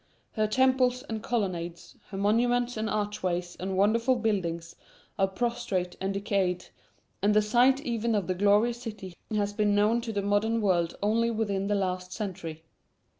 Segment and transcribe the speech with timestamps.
[0.31, 4.75] Her temples and colonnades, her monuments and archways and wonderful buildings
[5.19, 6.65] are prostrate and decayed,
[7.21, 10.95] and the site even of the glorious city has been known to the modern world
[11.03, 12.63] only within the last century.